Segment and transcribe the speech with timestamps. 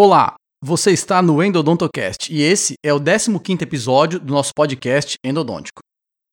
[0.00, 5.80] Olá, você está no Endodontocast e esse é o 15º episódio do nosso podcast Endodôntico.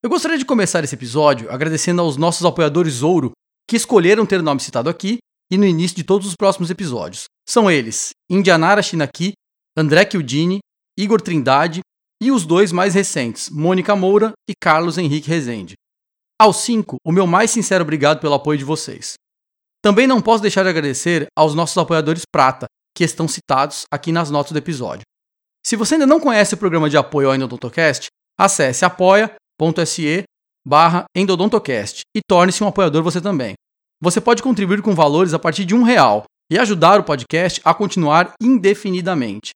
[0.03, 3.31] Eu gostaria de começar esse episódio agradecendo aos nossos apoiadores Ouro
[3.67, 5.17] que escolheram ter o nome citado aqui
[5.51, 7.23] e no início de todos os próximos episódios.
[7.49, 9.33] São eles Indianara Shinaki,
[9.75, 10.59] André Kildini,
[10.95, 11.79] Igor Trindade
[12.21, 15.73] e os dois mais recentes, Mônica Moura e Carlos Henrique Rezende.
[16.39, 19.15] Aos cinco, o meu mais sincero obrigado pelo apoio de vocês.
[19.81, 24.31] Também não posso deixar de agradecer aos nossos apoiadores prata, que estão citados aqui nas
[24.31, 25.03] notas do episódio.
[25.65, 28.07] Se você ainda não conhece o programa de apoio ao Endodontocast,
[28.39, 30.23] acesse apoia.se
[30.65, 33.53] barra Endodontocast e torne-se um apoiador você também.
[34.01, 37.73] Você pode contribuir com valores a partir de um real e ajudar o podcast a
[37.73, 39.51] continuar indefinidamente.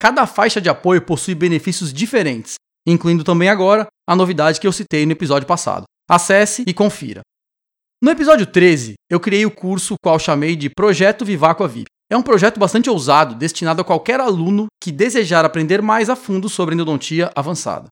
[0.00, 2.54] Cada faixa de apoio possui benefícios diferentes,
[2.86, 5.84] incluindo também agora a novidade que eu citei no episódio passado.
[6.10, 7.20] Acesse e confira.
[8.02, 11.86] No episódio 13, eu criei o curso qual chamei de Projeto Viváqua VIP.
[12.12, 16.46] É um projeto bastante ousado, destinado a qualquer aluno que desejar aprender mais a fundo
[16.46, 17.88] sobre endodontia avançada.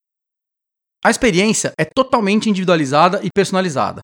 [1.02, 4.02] A experiência é totalmente individualizada e personalizada,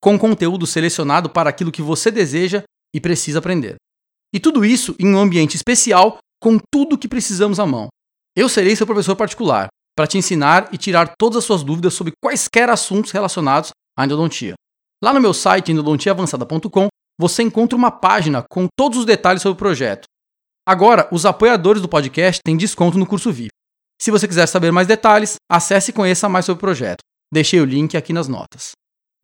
[0.00, 2.62] com conteúdo selecionado para aquilo que você deseja
[2.94, 3.76] e precisa aprender.
[4.32, 7.88] E tudo isso em um ambiente especial com tudo o que precisamos à mão.
[8.34, 12.14] Eu serei seu professor particular para te ensinar e tirar todas as suas dúvidas sobre
[12.24, 14.54] quaisquer assuntos relacionados à endodontia.
[15.04, 16.88] Lá no meu site endodontiaavançada.com
[17.18, 20.04] você encontra uma página com todos os detalhes sobre o projeto.
[20.66, 23.50] Agora, os apoiadores do podcast têm desconto no curso VIP.
[24.00, 27.00] Se você quiser saber mais detalhes, acesse e conheça mais sobre o projeto.
[27.32, 28.72] Deixei o link aqui nas notas.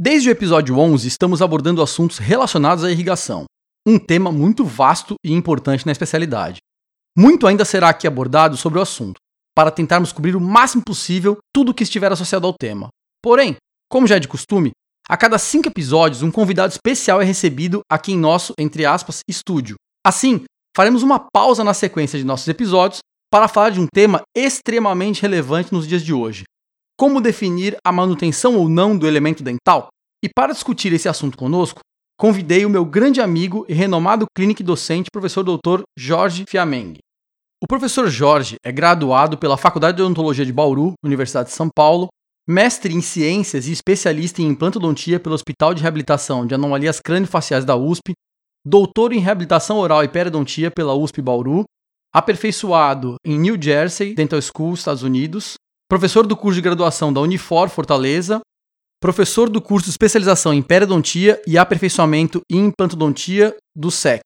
[0.00, 3.44] Desde o episódio 11, estamos abordando assuntos relacionados à irrigação,
[3.86, 6.58] um tema muito vasto e importante na especialidade.
[7.16, 9.20] Muito ainda será aqui abordado sobre o assunto,
[9.54, 12.88] para tentarmos cobrir o máximo possível tudo o que estiver associado ao tema.
[13.22, 13.56] Porém,
[13.88, 14.72] como já é de costume,
[15.08, 19.76] a cada cinco episódios, um convidado especial é recebido aqui em nosso, entre aspas, estúdio.
[20.06, 25.20] Assim, faremos uma pausa na sequência de nossos episódios para falar de um tema extremamente
[25.20, 26.44] relevante nos dias de hoje:
[26.96, 29.88] como definir a manutenção ou não do elemento dental?
[30.24, 31.80] E para discutir esse assunto conosco,
[32.18, 35.82] convidei o meu grande amigo e renomado clínico docente, professor Dr.
[35.98, 36.96] Jorge Fiameng.
[37.62, 42.08] O professor Jorge é graduado pela Faculdade de Odontologia de Bauru, Universidade de São Paulo,
[42.46, 47.74] mestre em ciências e especialista em implantodontia pelo Hospital de Reabilitação de Anomalias Crânio-Faciais da
[47.74, 48.12] USP,
[48.64, 51.64] doutor em reabilitação oral e periodontia pela USP Bauru,
[52.12, 55.54] aperfeiçoado em New Jersey Dental School, Estados Unidos,
[55.88, 58.40] professor do curso de graduação da Unifor Fortaleza,
[59.00, 64.22] professor do curso de especialização em periodontia e aperfeiçoamento em implantodontia do SEC.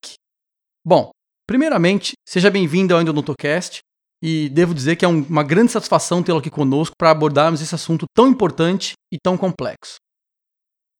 [0.85, 1.11] Bom,
[1.47, 3.81] primeiramente, seja bem-vindo ao Endodontocast
[4.23, 7.75] e devo dizer que é um, uma grande satisfação tê-lo aqui conosco para abordarmos esse
[7.75, 9.97] assunto tão importante e tão complexo.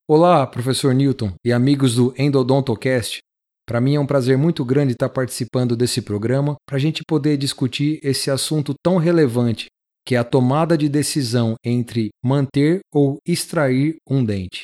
[0.09, 3.19] Olá, professor Newton e amigos do Endodontocast.
[3.67, 7.37] Para mim é um prazer muito grande estar participando desse programa para a gente poder
[7.37, 9.67] discutir esse assunto tão relevante
[10.07, 14.63] que é a tomada de decisão entre manter ou extrair um dente.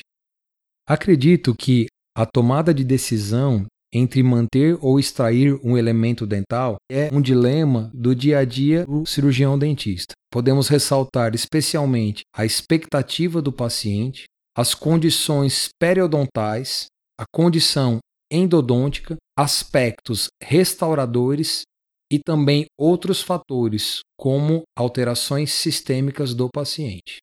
[0.87, 1.85] Acredito que
[2.17, 3.63] a tomada de decisão
[3.93, 9.05] entre manter ou extrair um elemento dental é um dilema do dia a dia do
[9.05, 10.13] cirurgião dentista.
[10.31, 14.25] Podemos ressaltar especialmente a expectativa do paciente,
[14.57, 16.87] as condições periodontais,
[17.19, 17.99] a condição
[18.31, 21.63] endodôntica, aspectos restauradores
[22.11, 27.19] e também outros fatores, como alterações sistêmicas do paciente.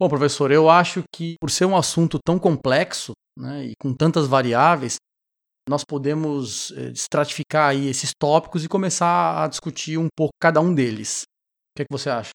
[0.00, 4.26] Bom, professor, eu acho que por ser um assunto tão complexo né, e com tantas
[4.26, 4.96] variáveis,
[5.68, 10.74] nós podemos eh, estratificar aí esses tópicos e começar a discutir um pouco cada um
[10.74, 11.22] deles.
[11.22, 12.30] O que, é que você acha?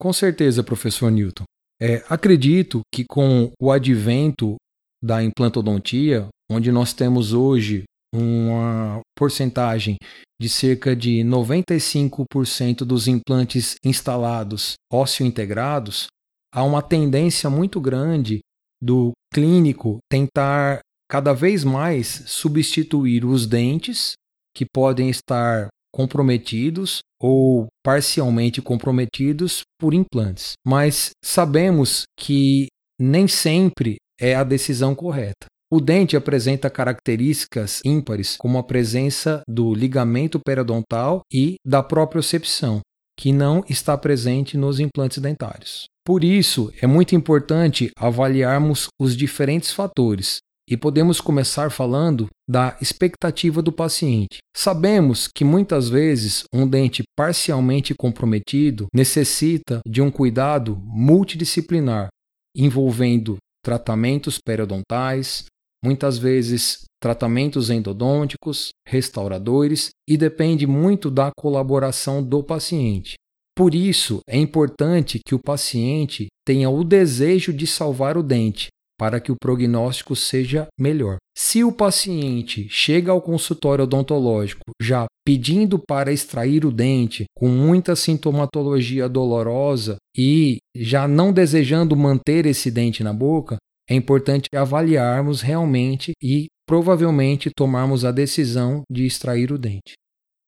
[0.00, 1.44] Com certeza, professor Newton.
[1.80, 4.56] É, acredito que com o advento
[5.02, 7.84] da implantodontia, onde nós temos hoje
[8.14, 9.96] uma porcentagem
[10.40, 16.06] de cerca de 95% dos implantes instalados ósseo integrados,
[16.52, 18.40] há uma tendência muito grande
[18.82, 24.12] do clínico tentar cada vez mais substituir os dentes
[24.54, 30.52] que podem estar comprometidos ou parcialmente comprometidos por implantes.
[30.66, 32.66] Mas sabemos que
[33.00, 35.46] nem sempre é a decisão correta.
[35.72, 42.80] O dente apresenta características ímpares, como a presença do ligamento periodontal e da propriocepção,
[43.18, 45.86] que não está presente nos implantes dentários.
[46.04, 53.62] Por isso, é muito importante avaliarmos os diferentes fatores e podemos começar falando da expectativa
[53.62, 54.38] do paciente.
[54.56, 62.08] Sabemos que muitas vezes um dente parcialmente comprometido necessita de um cuidado multidisciplinar,
[62.54, 65.44] envolvendo tratamentos periodontais,
[65.84, 73.14] muitas vezes tratamentos endodônticos, restauradores e depende muito da colaboração do paciente.
[73.56, 78.68] Por isso, é importante que o paciente tenha o desejo de salvar o dente,
[78.98, 81.16] para que o prognóstico seja melhor.
[81.36, 87.94] Se o paciente chega ao consultório odontológico já pedindo para extrair o dente, com muita
[87.94, 93.56] sintomatologia dolorosa e já não desejando manter esse dente na boca,
[93.88, 99.94] é importante avaliarmos realmente e provavelmente tomarmos a decisão de extrair o dente.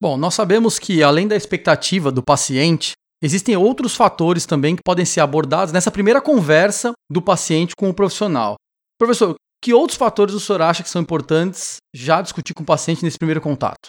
[0.01, 2.93] Bom, nós sabemos que além da expectativa do paciente,
[3.23, 7.95] Existem outros fatores também que podem ser abordados nessa primeira conversa do paciente com o
[7.95, 8.55] profissional.
[8.97, 13.05] Professor, que outros fatores o senhor acha que são importantes já discutir com o paciente
[13.05, 13.89] nesse primeiro contato?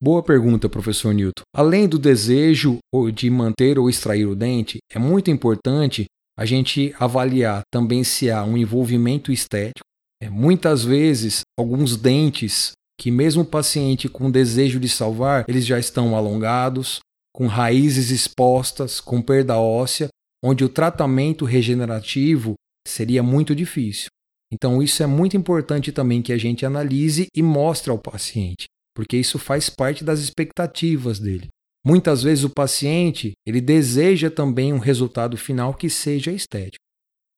[0.00, 1.42] Boa pergunta, professor Newton.
[1.52, 2.78] Além do desejo
[3.12, 6.06] de manter ou extrair o dente, é muito importante
[6.38, 9.84] a gente avaliar também se há um envolvimento estético.
[10.22, 15.78] É, muitas vezes, alguns dentes que mesmo o paciente com desejo de salvar, eles já
[15.78, 17.00] estão alongados,
[17.38, 20.08] com raízes expostas, com perda óssea,
[20.42, 22.54] onde o tratamento regenerativo
[22.84, 24.08] seria muito difícil.
[24.52, 29.16] Então, isso é muito importante também que a gente analise e mostre ao paciente, porque
[29.16, 31.46] isso faz parte das expectativas dele.
[31.86, 36.82] Muitas vezes o paciente, ele deseja também um resultado final que seja estético.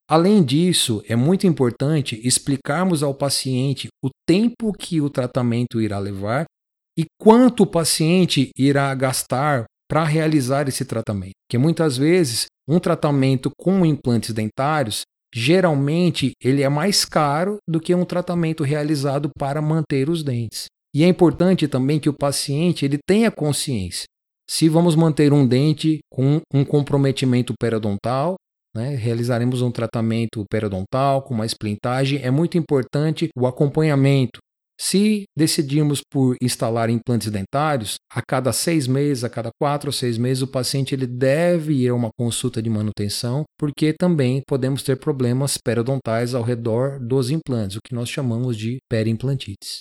[0.08, 6.46] Além disso, é muito importante explicarmos ao paciente o tempo que o tratamento irá levar
[6.98, 11.34] e quanto o paciente irá gastar para realizar esse tratamento.
[11.50, 15.02] Que muitas vezes um tratamento com implantes dentários,
[15.34, 20.66] geralmente ele é mais caro do que um tratamento realizado para manter os dentes.
[20.94, 24.04] E é importante também que o paciente ele tenha consciência.
[24.48, 28.36] Se vamos manter um dente com um comprometimento periodontal,
[28.74, 34.38] né, realizaremos um tratamento periodontal com uma esplintagem, é muito importante o acompanhamento
[34.80, 40.16] se decidirmos por instalar implantes dentários, a cada seis meses, a cada quatro ou seis
[40.16, 44.96] meses, o paciente ele deve ir a uma consulta de manutenção, porque também podemos ter
[44.96, 49.80] problemas periodontais ao redor dos implantes, o que nós chamamos de periimplantites.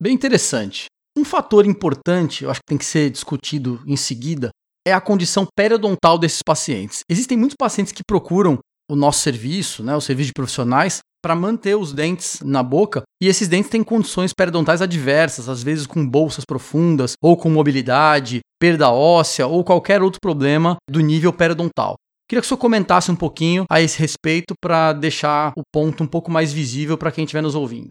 [0.00, 0.86] Bem interessante.
[1.18, 4.50] Um fator importante, eu acho que tem que ser discutido em seguida,
[4.86, 7.00] é a condição periodontal desses pacientes.
[7.08, 11.76] Existem muitos pacientes que procuram o nosso serviço, né, o serviço de profissionais, para manter
[11.76, 13.02] os dentes na boca.
[13.22, 18.40] E esses dentes têm condições periodontais adversas, às vezes com bolsas profundas, ou com mobilidade,
[18.60, 21.94] perda óssea ou qualquer outro problema do nível periodontal.
[22.28, 26.06] Queria que o senhor comentasse um pouquinho a esse respeito para deixar o ponto um
[26.06, 27.90] pouco mais visível para quem estiver nos ouvindo.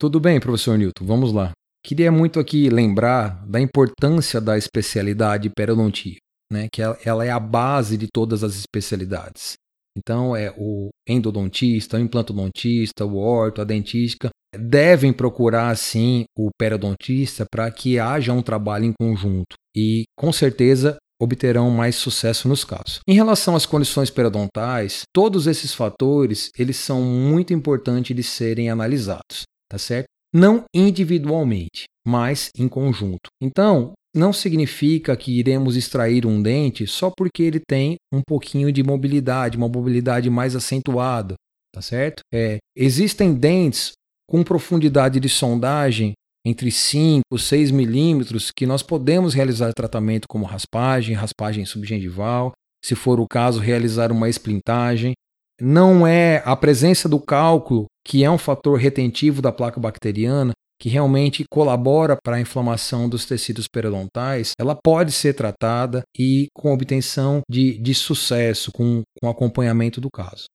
[0.00, 1.52] Tudo bem, professor Newton, vamos lá.
[1.84, 6.16] Queria muito aqui lembrar da importância da especialidade periodontia,
[6.50, 6.68] né?
[6.72, 9.54] que ela é a base de todas as especialidades.
[9.96, 17.46] Então, é o endodontista, o implantodontista, o orto, a dentística devem procurar sim o periodontista
[17.50, 22.98] para que haja um trabalho em conjunto e com certeza obterão mais sucesso nos casos.
[23.06, 29.44] Em relação às condições periodontais, todos esses fatores, eles são muito importantes de serem analisados,
[29.70, 30.06] tá certo?
[30.34, 33.28] Não individualmente, mas em conjunto.
[33.40, 38.82] Então, não significa que iremos extrair um dente só porque ele tem um pouquinho de
[38.82, 41.34] mobilidade, uma mobilidade mais acentuada,
[41.74, 42.20] tá certo?
[42.32, 43.92] É, existem dentes
[44.28, 46.12] com profundidade de sondagem
[46.44, 52.52] entre 5 e 6 milímetros que nós podemos realizar tratamento como raspagem, raspagem subgengival,
[52.84, 55.12] se for o caso, realizar uma esplintagem.
[55.60, 60.52] Não é a presença do cálculo que é um fator retentivo da placa bacteriana
[60.82, 66.72] que realmente colabora para a inflamação dos tecidos periodontais, ela pode ser tratada e com
[66.72, 70.46] obtenção de, de sucesso, com, com acompanhamento do caso.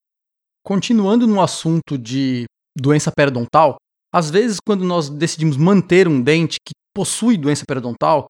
[0.65, 2.43] Continuando no assunto de
[2.77, 3.77] doença periodontal,
[4.13, 8.27] às vezes quando nós decidimos manter um dente que possui doença periodontal,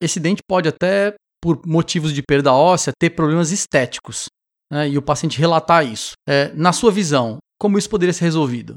[0.00, 4.26] esse dente pode até, por motivos de perda óssea, ter problemas estéticos.
[4.70, 6.12] Né, e o paciente relatar isso.
[6.28, 8.74] É, na sua visão, como isso poderia ser resolvido?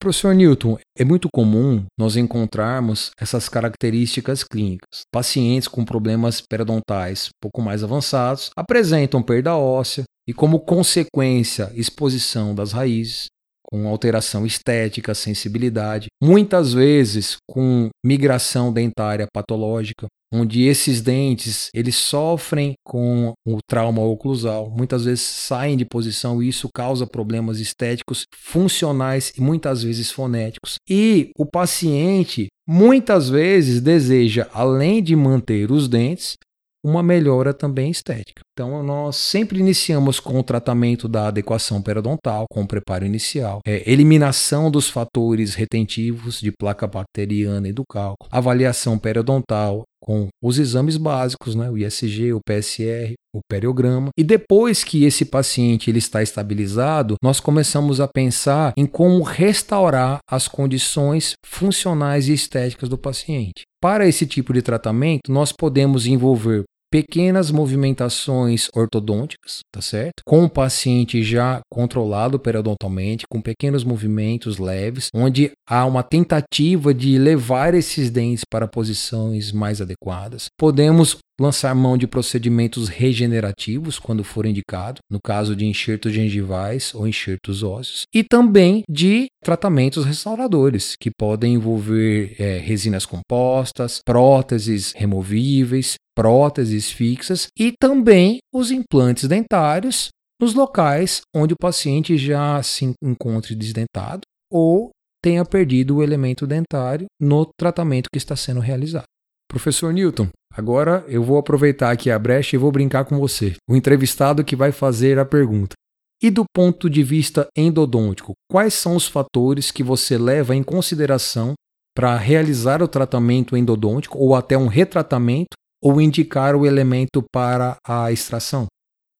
[0.00, 5.02] Professor Newton, é muito comum nós encontrarmos essas características clínicas.
[5.12, 12.72] Pacientes com problemas periodontais pouco mais avançados apresentam perda óssea e, como consequência, exposição das
[12.72, 13.28] raízes,
[13.70, 22.74] com alteração estética, sensibilidade, muitas vezes com migração dentária patológica, onde esses dentes eles sofrem
[22.84, 29.32] com o trauma oclusal, muitas vezes saem de posição e isso causa problemas estéticos, funcionais
[29.36, 30.76] e muitas vezes fonéticos.
[30.88, 36.36] E o paciente muitas vezes deseja, além de manter os dentes,
[36.84, 38.42] uma melhora também estética.
[38.58, 43.88] Então, nós sempre iniciamos com o tratamento da adequação periodontal, com o preparo inicial, é,
[43.88, 50.96] eliminação dos fatores retentivos de placa bacteriana e do cálculo, avaliação periodontal, com os exames
[50.96, 54.08] básicos, né, o ISG, o PSR, o periograma.
[54.18, 60.18] E depois que esse paciente ele está estabilizado, nós começamos a pensar em como restaurar
[60.28, 63.62] as condições funcionais e estéticas do paciente.
[63.80, 70.22] Para esse tipo de tratamento, nós podemos envolver pequenas movimentações ortodônticas, tá certo?
[70.26, 77.18] Com o paciente já controlado periodontalmente, com pequenos movimentos leves, onde há uma tentativa de
[77.18, 80.46] levar esses dentes para posições mais adequadas.
[80.58, 87.06] Podemos lançar mão de procedimentos regenerativos quando for indicado, no caso de enxertos gengivais ou
[87.06, 95.94] enxertos ósseos, e também de tratamentos restauradores, que podem envolver é, resinas compostas, próteses removíveis,
[96.18, 100.08] próteses fixas e também os implantes dentários
[100.40, 104.22] nos locais onde o paciente já se encontre desdentado
[104.52, 104.90] ou
[105.22, 109.04] tenha perdido o elemento dentário no tratamento que está sendo realizado.
[109.48, 113.76] Professor Newton, agora eu vou aproveitar aqui a brecha e vou brincar com você, o
[113.76, 115.74] entrevistado que vai fazer a pergunta.
[116.20, 121.54] E do ponto de vista endodôntico, quais são os fatores que você leva em consideração
[121.94, 128.12] para realizar o tratamento endodôntico ou até um retratamento ou indicar o elemento para a
[128.12, 128.66] extração?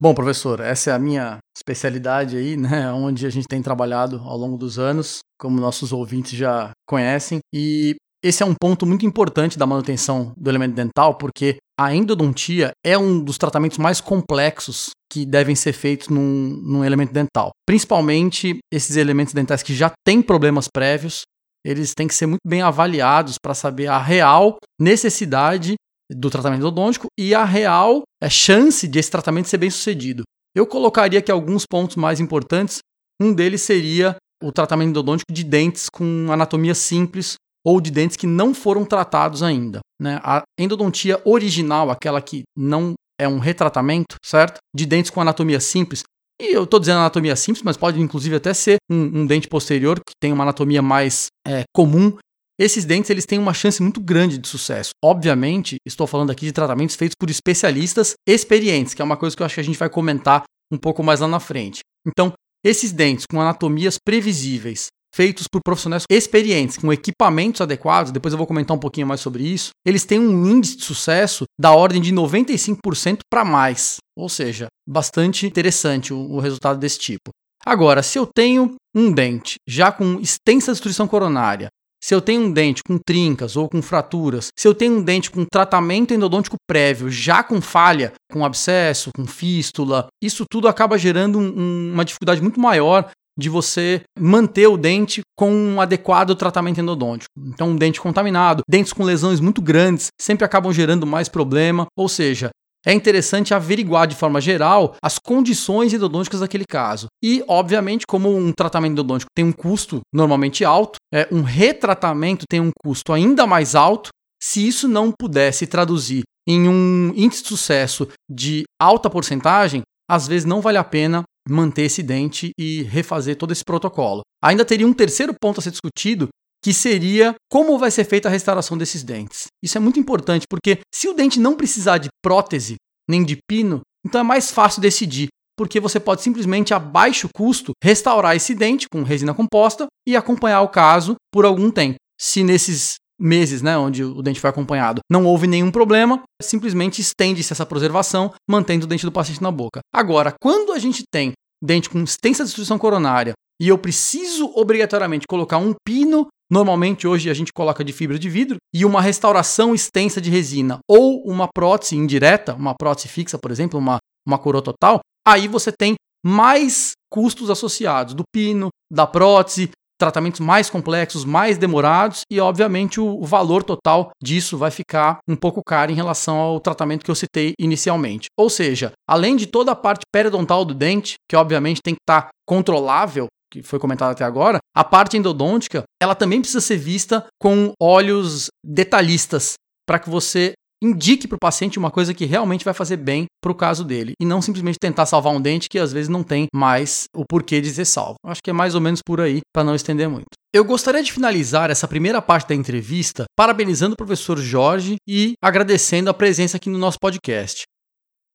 [0.00, 4.36] Bom, professor, essa é a minha especialidade aí, né, onde a gente tem trabalhado ao
[4.36, 9.58] longo dos anos, como nossos ouvintes já conhecem, e esse é um ponto muito importante
[9.58, 15.24] da manutenção do elemento dental, porque a endodontia é um dos tratamentos mais complexos que
[15.24, 17.50] devem ser feitos num, num elemento dental.
[17.64, 21.22] Principalmente esses elementos dentais que já têm problemas prévios,
[21.64, 25.74] eles têm que ser muito bem avaliados para saber a real necessidade
[26.10, 30.22] do tratamento endodôntico e a real é, chance de esse tratamento ser bem sucedido.
[30.54, 32.78] Eu colocaria aqui alguns pontos mais importantes.
[33.20, 37.34] Um deles seria o tratamento endodôntico de dentes com anatomia simples
[37.66, 39.80] ou de dentes que não foram tratados ainda.
[40.00, 40.20] Né?
[40.22, 44.58] A endodontia original, aquela que não é um retratamento, certo?
[44.74, 46.04] De dentes com anatomia simples.
[46.40, 49.98] E eu estou dizendo anatomia simples, mas pode inclusive até ser um, um dente posterior
[49.98, 52.16] que tem uma anatomia mais é, comum
[52.58, 54.90] esses dentes eles têm uma chance muito grande de sucesso.
[55.02, 59.42] Obviamente, estou falando aqui de tratamentos feitos por especialistas experientes, que é uma coisa que
[59.42, 61.80] eu acho que a gente vai comentar um pouco mais lá na frente.
[62.06, 62.32] Então,
[62.64, 68.46] esses dentes com anatomias previsíveis, feitos por profissionais experientes, com equipamentos adequados, depois eu vou
[68.46, 72.12] comentar um pouquinho mais sobre isso, eles têm um índice de sucesso da ordem de
[72.12, 73.98] 95% para mais.
[74.16, 77.30] Ou seja, bastante interessante o, o resultado desse tipo.
[77.64, 81.68] Agora, se eu tenho um dente já com extensa destruição coronária,
[82.02, 85.30] se eu tenho um dente com trincas ou com fraturas, se eu tenho um dente
[85.30, 91.38] com tratamento endodôntico prévio, já com falha, com abscesso, com fístula, isso tudo acaba gerando
[91.38, 97.30] um, uma dificuldade muito maior de você manter o dente com um adequado tratamento endodôntico.
[97.38, 101.86] Então, um dente contaminado, dentes com lesões muito grandes, sempre acabam gerando mais problema.
[101.96, 102.50] Ou seja,
[102.88, 107.06] é interessante averiguar de forma geral as condições endodônticas daquele caso.
[107.22, 112.60] E, obviamente, como um tratamento endodôntico tem um custo normalmente alto, é, um retratamento tem
[112.60, 114.08] um custo ainda mais alto.
[114.42, 120.46] Se isso não pudesse traduzir em um índice de sucesso de alta porcentagem, às vezes
[120.46, 124.22] não vale a pena manter esse dente e refazer todo esse protocolo.
[124.42, 126.28] Ainda teria um terceiro ponto a ser discutido,
[126.68, 129.46] que seria como vai ser feita a restauração desses dentes.
[129.62, 132.76] Isso é muito importante, porque se o dente não precisar de prótese
[133.08, 137.72] nem de pino, então é mais fácil decidir, porque você pode simplesmente a baixo custo
[137.82, 141.96] restaurar esse dente com resina composta e acompanhar o caso por algum tempo.
[142.20, 147.50] Se nesses meses, né, onde o dente foi acompanhado, não houve nenhum problema, simplesmente estende-se
[147.50, 149.80] essa preservação, mantendo o dente do paciente na boca.
[149.90, 151.32] Agora, quando a gente tem
[151.64, 157.34] dente com extensa destruição coronária e eu preciso obrigatoriamente colocar um pino, normalmente hoje a
[157.34, 161.96] gente coloca de fibra de vidro, e uma restauração extensa de resina, ou uma prótese
[161.96, 167.50] indireta, uma prótese fixa, por exemplo, uma, uma coroa total, aí você tem mais custos
[167.50, 174.10] associados do pino, da prótese, tratamentos mais complexos, mais demorados e, obviamente, o, valor total
[174.22, 178.28] disso vai ficar um pouco caro em relação ao tratamento que eu citei inicialmente.
[178.38, 182.22] Ou seja, além de toda a parte periodontal do dente, que obviamente tem que estar
[182.22, 187.26] tá controlável, que foi comentado até agora, a parte endodôntica, ela também precisa ser vista
[187.40, 189.54] com olhos detalhistas,
[189.86, 190.52] para que você
[190.82, 194.12] indique para o paciente uma coisa que realmente vai fazer bem para o caso dele
[194.20, 197.60] e não simplesmente tentar salvar um dente que às vezes não tem mais o porquê
[197.60, 198.14] de ser salvo.
[198.24, 200.28] Acho que é mais ou menos por aí para não estender muito.
[200.54, 206.08] Eu gostaria de finalizar essa primeira parte da entrevista parabenizando o professor Jorge e agradecendo
[206.08, 207.62] a presença aqui no nosso podcast.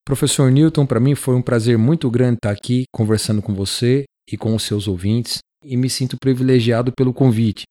[0.06, 4.38] Professor Newton, para mim foi um prazer muito grande estar aqui conversando com você e
[4.38, 7.64] com os seus ouvintes e me sinto privilegiado pelo convite.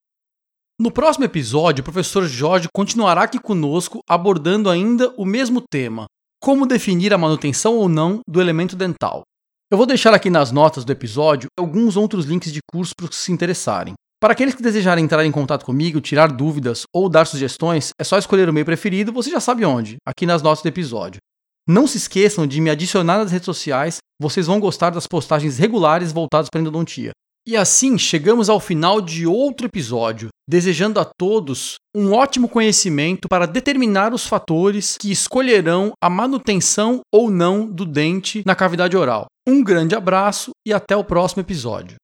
[0.81, 6.07] No próximo episódio, o professor Jorge continuará aqui conosco abordando ainda o mesmo tema:
[6.41, 9.23] como definir a manutenção ou não do elemento dental.
[9.71, 13.11] Eu vou deixar aqui nas notas do episódio alguns outros links de curso para os
[13.11, 13.95] que se interessarem.
[14.21, 18.19] Para aqueles que desejarem entrar em contato comigo, tirar dúvidas ou dar sugestões, é só
[18.19, 21.21] escolher o meio preferido, você já sabe onde, aqui nas notas do episódio.
[21.69, 26.13] Não se esqueçam de me adicionar nas redes sociais, vocês vão gostar das postagens regulares
[26.13, 27.13] voltadas para a endodontia.
[27.47, 33.47] E assim chegamos ao final de outro episódio, desejando a todos um ótimo conhecimento para
[33.47, 39.27] determinar os fatores que escolherão a manutenção ou não do dente na cavidade oral.
[39.47, 41.97] Um grande abraço e até o próximo episódio.